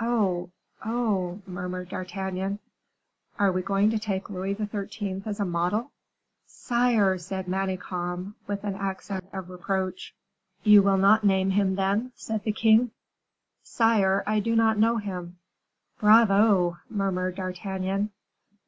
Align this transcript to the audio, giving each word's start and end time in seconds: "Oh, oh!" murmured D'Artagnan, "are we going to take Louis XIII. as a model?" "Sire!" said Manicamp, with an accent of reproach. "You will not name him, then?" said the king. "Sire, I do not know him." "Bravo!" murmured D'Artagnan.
"Oh, 0.00 0.50
oh!" 0.84 1.40
murmured 1.46 1.90
D'Artagnan, 1.90 2.58
"are 3.38 3.52
we 3.52 3.62
going 3.62 3.90
to 3.90 3.98
take 4.00 4.28
Louis 4.28 4.56
XIII. 4.56 5.22
as 5.24 5.38
a 5.38 5.44
model?" 5.44 5.92
"Sire!" 6.48 7.16
said 7.16 7.46
Manicamp, 7.46 8.34
with 8.48 8.64
an 8.64 8.74
accent 8.74 9.28
of 9.32 9.50
reproach. 9.50 10.16
"You 10.64 10.82
will 10.82 10.98
not 10.98 11.22
name 11.22 11.50
him, 11.50 11.76
then?" 11.76 12.10
said 12.16 12.42
the 12.42 12.50
king. 12.50 12.90
"Sire, 13.62 14.24
I 14.26 14.40
do 14.40 14.56
not 14.56 14.78
know 14.78 14.96
him." 14.96 15.36
"Bravo!" 16.00 16.78
murmured 16.90 17.36
D'Artagnan. 17.36 18.10